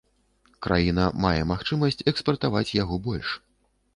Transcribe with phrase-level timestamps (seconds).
[0.67, 3.27] Краіна мае магчымасць экспартаваць яго больш.